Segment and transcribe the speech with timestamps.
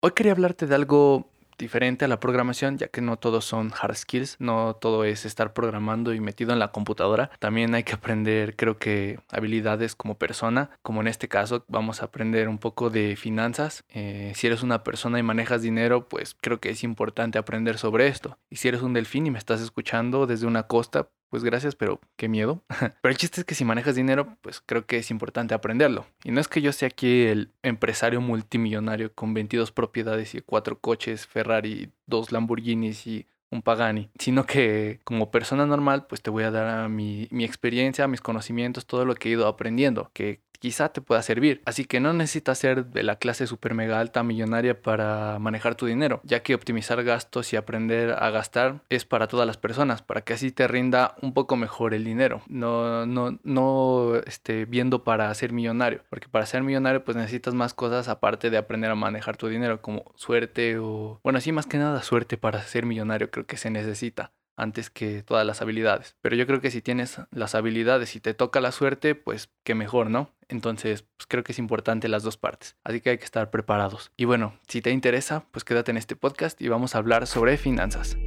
[0.00, 3.96] Hoy quería hablarte de algo diferente a la programación, ya que no todos son hard
[3.96, 7.32] skills, no todo es estar programando y metido en la computadora.
[7.40, 12.04] También hay que aprender, creo que, habilidades como persona, como en este caso vamos a
[12.06, 13.82] aprender un poco de finanzas.
[13.88, 18.06] Eh, si eres una persona y manejas dinero, pues creo que es importante aprender sobre
[18.06, 18.38] esto.
[18.50, 22.00] Y si eres un delfín y me estás escuchando desde una costa, pues gracias, pero
[22.16, 22.62] qué miedo.
[23.02, 26.06] pero el chiste es que si manejas dinero, pues creo que es importante aprenderlo.
[26.24, 30.78] Y no es que yo sea aquí el empresario multimillonario con 22 propiedades y cuatro
[30.78, 36.44] coches, Ferrari, dos Lamborghinis y un Pagani, sino que como persona normal, pues te voy
[36.44, 40.90] a dar mi, mi experiencia, mis conocimientos, todo lo que he ido aprendiendo, que quizá
[40.90, 41.62] te pueda servir.
[41.64, 45.86] Así que no necesitas ser de la clase super mega alta millonaria para manejar tu
[45.86, 50.22] dinero, ya que optimizar gastos y aprender a gastar es para todas las personas, para
[50.22, 52.42] que así te rinda un poco mejor el dinero.
[52.48, 57.74] No, no, no esté viendo para ser millonario, porque para ser millonario pues necesitas más
[57.74, 61.78] cosas aparte de aprender a manejar tu dinero, como suerte o, bueno, sí, más que
[61.78, 66.16] nada suerte para ser millonario creo que se necesita antes que todas las habilidades.
[66.20, 69.76] Pero yo creo que si tienes las habilidades y te toca la suerte, pues qué
[69.76, 70.30] mejor, ¿no?
[70.48, 72.76] Entonces, pues creo que es importante las dos partes.
[72.82, 74.10] Así que hay que estar preparados.
[74.16, 77.56] Y bueno, si te interesa, pues quédate en este podcast y vamos a hablar sobre
[77.56, 78.18] finanzas.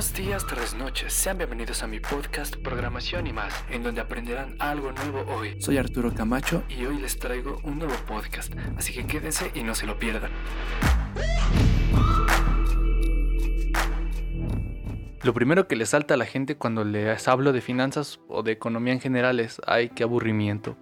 [0.00, 1.12] Buenos días, tardes, noches.
[1.12, 5.60] Sean bienvenidos a mi podcast Programación y más, en donde aprenderán algo nuevo hoy.
[5.60, 9.74] Soy Arturo Camacho y hoy les traigo un nuevo podcast, así que quédense y no
[9.74, 10.30] se lo pierdan.
[15.22, 18.52] Lo primero que le salta a la gente cuando les hablo de finanzas o de
[18.52, 20.78] economía en general es, ay, qué aburrimiento.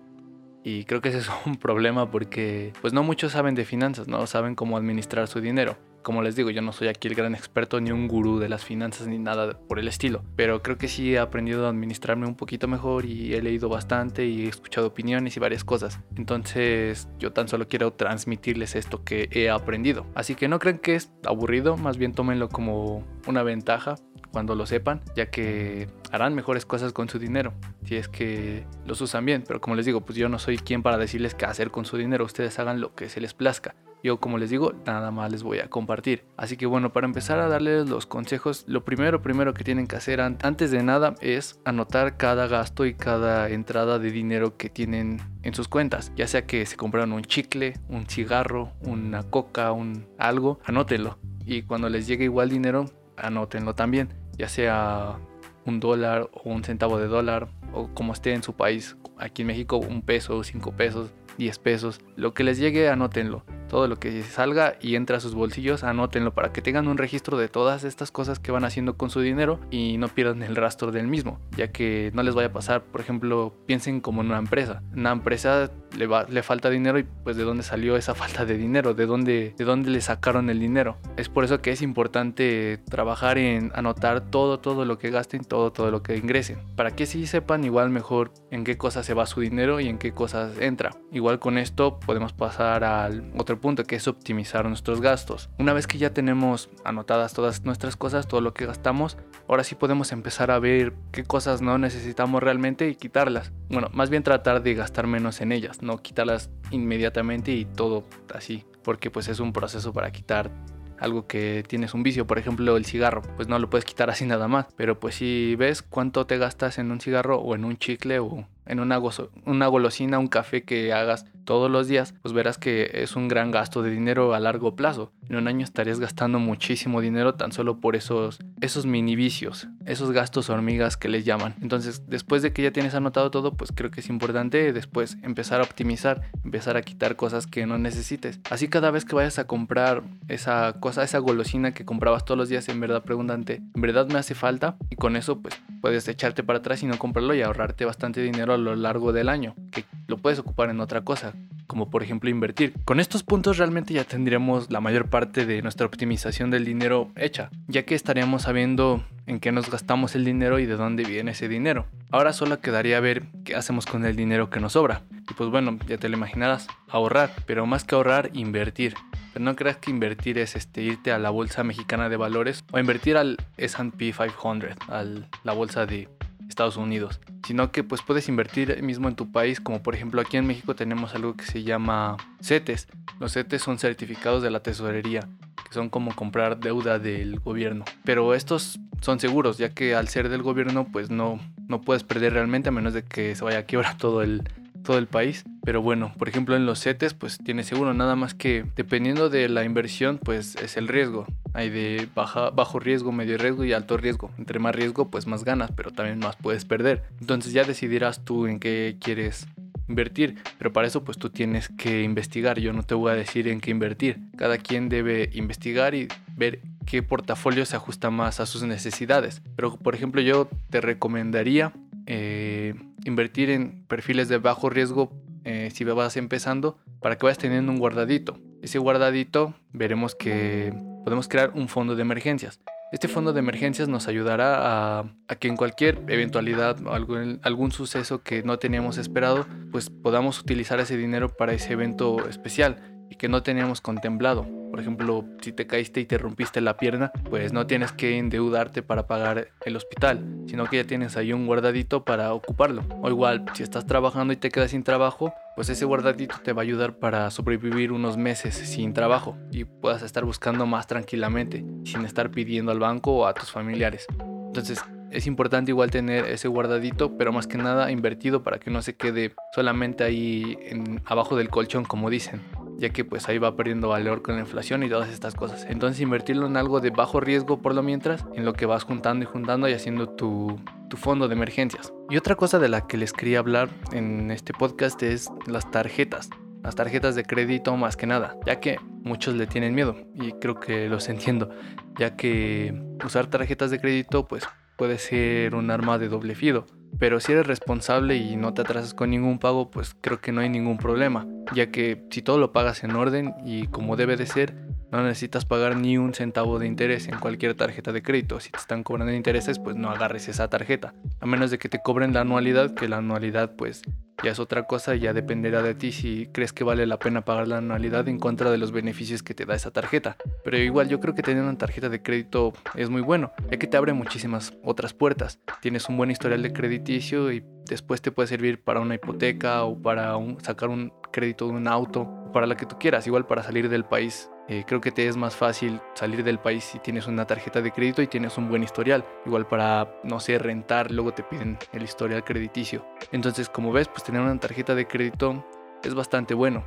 [0.62, 4.24] Y creo que ese es un problema porque pues no muchos saben de finanzas, no
[4.28, 5.76] saben cómo administrar su dinero.
[6.02, 8.64] Como les digo, yo no soy aquí el gran experto ni un gurú de las
[8.64, 12.34] finanzas ni nada por el estilo, pero creo que sí he aprendido a administrarme un
[12.34, 16.00] poquito mejor y he leído bastante y he escuchado opiniones y varias cosas.
[16.16, 20.06] Entonces yo tan solo quiero transmitirles esto que he aprendido.
[20.14, 23.96] Así que no crean que es aburrido, más bien tómenlo como una ventaja
[24.30, 27.54] cuando lo sepan, ya que harán mejores cosas con su dinero,
[27.84, 29.44] si es que los usan bien.
[29.46, 31.96] Pero como les digo, pues yo no soy quien para decirles qué hacer con su
[31.96, 33.74] dinero, ustedes hagan lo que se les plazca.
[34.02, 36.24] Yo como les digo, nada más les voy a compartir.
[36.36, 39.96] Así que bueno, para empezar a darles los consejos, lo primero, primero que tienen que
[39.96, 45.20] hacer antes de nada es anotar cada gasto y cada entrada de dinero que tienen
[45.42, 46.12] en sus cuentas.
[46.16, 51.18] Ya sea que se compraron un chicle, un cigarro, una coca, un algo, anótenlo.
[51.44, 52.86] Y cuando les llegue igual dinero,
[53.16, 55.18] anótenlo también, ya sea
[55.64, 58.96] un dólar o un centavo de dólar o como esté en su país.
[59.18, 62.00] Aquí en México un peso, cinco pesos, 10 pesos.
[62.16, 63.44] Lo que les llegue, anótenlo.
[63.68, 67.36] Todo lo que salga y entre a sus bolsillos, anótenlo para que tengan un registro
[67.38, 70.90] de todas estas cosas que van haciendo con su dinero y no pierdan el rastro
[70.90, 74.38] del mismo, ya que no les vaya a pasar, por ejemplo, piensen como en una
[74.38, 74.82] empresa.
[74.94, 79.06] Una empresa le, falta dinero y pues de dónde salió esa falta de dinero, de
[79.06, 80.96] dónde, de dónde le sacaron el dinero.
[81.16, 85.72] Es por eso que es importante trabajar en anotar todo, todo lo que gasten, todo,
[85.72, 89.26] todo lo que ingresen, para que así sepan igual mejor en qué cosas se va
[89.26, 90.90] su dinero y en qué cosas entra.
[91.12, 95.48] Igual con esto podemos pasar al otro punto que es optimizar nuestros gastos.
[95.58, 99.16] Una vez que ya tenemos anotadas todas nuestras cosas, todo lo que gastamos,
[99.48, 103.52] ahora sí podemos empezar a ver qué cosas no necesitamos realmente y quitarlas.
[103.70, 108.64] Bueno, más bien tratar de gastar menos en ellas, no quitarlas inmediatamente y todo así,
[108.82, 110.50] porque pues es un proceso para quitar
[110.98, 114.24] algo que tienes un vicio, por ejemplo el cigarro, pues no lo puedes quitar así
[114.26, 117.76] nada más, pero pues si ves cuánto te gastas en un cigarro o en un
[117.76, 122.90] chicle o en una, golosina, un café que hagas todos los días, pues verás que
[122.92, 125.12] es un gran gasto de dinero a largo plazo.
[125.30, 130.12] En un año estarías gastando muchísimo dinero tan solo por esos, esos mini vicios, esos
[130.12, 131.54] gastos hormigas que les llaman.
[131.62, 135.60] Entonces, después de que ya tienes anotado todo, pues creo que es importante después empezar
[135.60, 138.40] a optimizar, empezar a quitar cosas que no necesites.
[138.50, 142.48] Así cada vez que vayas a comprar esa cosa, esa golosina que comprabas todos los
[142.50, 144.76] días, en verdad pregúntate, ¿en verdad me hace falta?
[144.90, 148.52] Y con eso pues puedes echarte para atrás y no comprarlo y ahorrarte bastante dinero
[148.54, 151.34] a lo largo del año, que lo puedes ocupar en otra cosa,
[151.66, 152.74] como por ejemplo invertir.
[152.84, 157.50] Con estos puntos realmente ya tendríamos la mayor parte de nuestra optimización del dinero hecha,
[157.66, 161.48] ya que estaríamos sabiendo en qué nos gastamos el dinero y de dónde viene ese
[161.48, 161.86] dinero.
[162.10, 165.02] Ahora solo quedaría ver qué hacemos con el dinero que nos sobra.
[165.30, 168.94] Y pues bueno, ya te lo imaginarás, ahorrar, pero más que ahorrar, invertir.
[169.38, 173.16] No creas que invertir es este, irte a la bolsa mexicana de valores o invertir
[173.16, 175.04] al S&P 500, a
[175.44, 176.08] la bolsa de
[176.48, 180.36] Estados Unidos, sino que pues puedes invertir mismo en tu país, como por ejemplo aquí
[180.36, 182.88] en México tenemos algo que se llama CETES.
[183.20, 185.28] Los CETES son certificados de la tesorería,
[185.64, 187.84] que son como comprar deuda del gobierno.
[188.04, 191.38] Pero estos son seguros, ya que al ser del gobierno pues no,
[191.68, 194.42] no puedes perder realmente a menos de que se vaya a quiebrar todo el,
[194.82, 195.44] todo el país.
[195.64, 199.48] Pero bueno, por ejemplo en los CETES pues tiene seguro, nada más que dependiendo de
[199.48, 201.26] la inversión pues es el riesgo.
[201.54, 204.30] Hay de baja, bajo riesgo, medio riesgo y alto riesgo.
[204.38, 207.02] Entre más riesgo pues más ganas, pero también más puedes perder.
[207.20, 209.46] Entonces ya decidirás tú en qué quieres
[209.88, 213.48] invertir, pero para eso pues tú tienes que investigar, yo no te voy a decir
[213.48, 218.46] en qué invertir, cada quien debe investigar y ver qué portafolio se ajusta más a
[218.46, 221.72] sus necesidades, pero por ejemplo yo te recomendaría
[222.06, 222.74] eh,
[223.08, 225.10] invertir en perfiles de bajo riesgo
[225.44, 230.72] eh, si vas empezando para que vayas teniendo un guardadito, ese guardadito veremos que
[231.04, 232.60] podemos crear un fondo de emergencias.
[232.90, 238.22] Este fondo de emergencias nos ayudará a, que en cualquier eventualidad o algún, algún, suceso
[238.22, 243.28] que no teníamos esperado, pues podamos utilizar ese dinero para ese evento especial y que
[243.28, 244.46] no teníamos contemplado.
[244.70, 248.82] Por ejemplo, si te caíste y te rompiste la pierna, pues no tienes que endeudarte
[248.82, 252.84] para pagar el hospital, sino que ya tienes ahí un guardadito para ocuparlo.
[253.02, 256.62] O igual, si estás trabajando y te quedas sin trabajo, pues ese guardadito te va
[256.62, 262.04] a ayudar para sobrevivir unos meses sin trabajo y puedas estar buscando más tranquilamente, sin
[262.04, 264.06] estar pidiendo al banco o a tus familiares.
[264.46, 268.82] Entonces, es importante igual tener ese guardadito, pero más que nada invertido para que no
[268.82, 272.42] se quede solamente ahí en, abajo del colchón, como dicen
[272.78, 275.66] ya que pues ahí va perdiendo valor con la inflación y todas estas cosas.
[275.68, 279.24] Entonces invertirlo en algo de bajo riesgo por lo mientras, en lo que vas juntando
[279.24, 280.58] y juntando y haciendo tu,
[280.88, 281.92] tu fondo de emergencias.
[282.08, 286.30] Y otra cosa de la que les quería hablar en este podcast es las tarjetas.
[286.62, 290.58] Las tarjetas de crédito más que nada, ya que muchos le tienen miedo y creo
[290.58, 291.50] que los entiendo,
[291.98, 292.74] ya que
[293.04, 294.44] usar tarjetas de crédito pues
[294.76, 296.66] puede ser un arma de doble filo
[296.98, 300.40] pero si eres responsable y no te atrasas con ningún pago, pues creo que no
[300.40, 304.26] hay ningún problema, ya que si todo lo pagas en orden y como debe de
[304.26, 304.54] ser,
[304.90, 308.40] no necesitas pagar ni un centavo de interés en cualquier tarjeta de crédito.
[308.40, 310.94] Si te están cobrando intereses, pues no agarres esa tarjeta.
[311.20, 313.82] A menos de que te cobren la anualidad, que la anualidad pues
[314.22, 317.24] ya es otra cosa y ya dependerá de ti si crees que vale la pena
[317.24, 320.16] pagar la anualidad en contra de los beneficios que te da esa tarjeta.
[320.44, 323.66] Pero igual yo creo que tener una tarjeta de crédito es muy bueno, ya que
[323.66, 325.38] te abre muchísimas otras puertas.
[325.60, 329.80] Tienes un buen historial de crediticio y después te puede servir para una hipoteca o
[329.80, 333.68] para sacar un crédito de un auto para la que tú quieras, igual para salir
[333.68, 337.26] del país eh, creo que te es más fácil salir del país si tienes una
[337.26, 339.04] tarjeta de crédito y tienes un buen historial.
[339.26, 342.86] Igual para, no sé, rentar, luego te piden el historial crediticio.
[343.12, 345.44] Entonces, como ves, pues tener una tarjeta de crédito
[345.82, 346.64] es bastante bueno.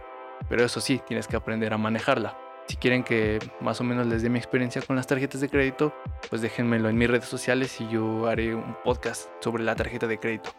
[0.48, 2.38] Pero eso sí, tienes que aprender a manejarla.
[2.68, 5.94] Si quieren que más o menos les dé mi experiencia con las tarjetas de crédito,
[6.30, 10.20] pues déjenmelo en mis redes sociales y yo haré un podcast sobre la tarjeta de
[10.20, 10.52] crédito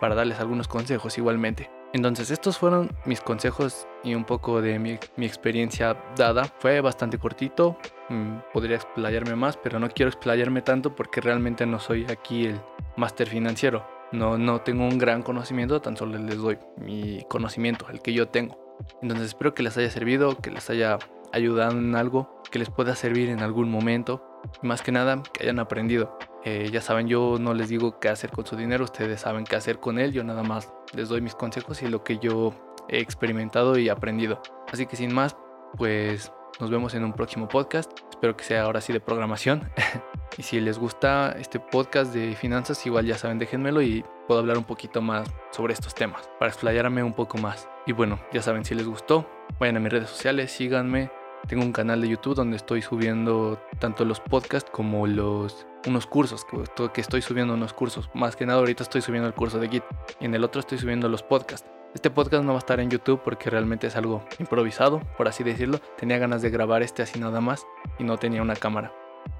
[0.00, 1.81] para darles algunos consejos igualmente.
[1.92, 6.44] Entonces estos fueron mis consejos y un poco de mi, experiencia dada.
[6.58, 7.76] Fue bastante cortito,
[8.08, 12.60] mm, podría explayarme más, pero no quiero explayarme tanto porque realmente no soy aquí el
[12.96, 13.86] máster financiero.
[14.10, 18.28] No, no tengo un gran conocimiento, tan solo les doy mi conocimiento, el que yo
[18.28, 18.76] tengo.
[19.02, 20.98] Entonces espero que les haya servido, que les haya
[21.32, 25.44] ayudado en algo, que les pueda servir en algún momento y más que nada que
[25.44, 26.18] hayan aprendido.
[26.44, 29.56] Eh, ya saben, yo no les digo qué hacer con su dinero, ustedes saben qué
[29.56, 32.52] hacer con él, yo nada más les doy mis consejos y lo que yo
[32.88, 34.42] he experimentado y aprendido.
[34.72, 35.36] Así que sin más,
[35.76, 37.92] pues nos vemos en un próximo podcast.
[38.10, 39.70] Espero que sea ahora sí de programación.
[40.36, 44.58] y si les gusta este podcast de finanzas, igual ya saben, déjenmelo y puedo hablar
[44.58, 47.68] un poquito más sobre estos temas para explayarme un poco más.
[47.86, 49.28] Y bueno, ya saben, si les gustó,
[49.58, 51.10] vayan a mis redes sociales, síganme.
[51.48, 56.46] Tengo un canal de YouTube donde estoy subiendo tanto los podcasts como los unos cursos,
[56.92, 58.08] que, estoy subiendo unos cursos.
[58.14, 59.82] Más que nada ahorita estoy subiendo el curso de Git
[60.20, 61.68] y en el otro estoy subiendo los podcasts.
[61.94, 65.44] Este podcast no va a estar en YouTube porque realmente es algo improvisado, por así
[65.44, 65.78] decirlo.
[65.98, 67.66] Tenía ganas de grabar este así nada más
[67.98, 68.94] y no tenía una cámara.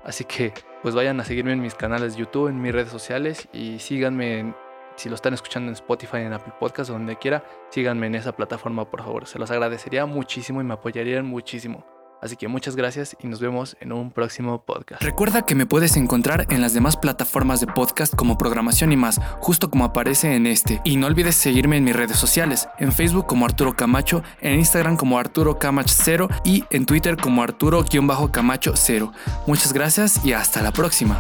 [0.05, 3.49] Así que pues vayan a seguirme en mis canales de YouTube, en mis redes sociales
[3.53, 4.55] y síganme
[4.97, 8.33] si lo están escuchando en Spotify, en Apple Podcast o donde quiera, síganme en esa
[8.33, 9.27] plataforma por favor.
[9.27, 11.85] Se los agradecería muchísimo y me apoyarían muchísimo.
[12.23, 15.03] Así que muchas gracias y nos vemos en un próximo podcast.
[15.03, 19.21] Recuerda que me puedes encontrar en las demás plataformas de podcast como programación y más,
[19.41, 20.81] justo como aparece en este.
[20.85, 24.97] Y no olvides seguirme en mis redes sociales, en Facebook como Arturo Camacho, en Instagram
[24.97, 29.13] como Arturo Camach 0 y en Twitter como Arturo-Camacho 0.
[29.49, 31.19] Muchas gracias y hasta la próxima.